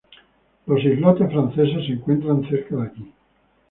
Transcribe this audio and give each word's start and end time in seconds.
Los 0.65 0.83
Islotes 0.83 1.29
Franceses 1.31 1.85
se 1.85 1.91
encuentran 1.91 2.41
cerca 2.49 2.75
de 2.75 2.87
aquí. 2.87 3.13